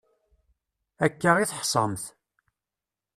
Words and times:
Akka 1.05 1.31
i 1.37 1.45
teḥṣamt. 1.49 2.03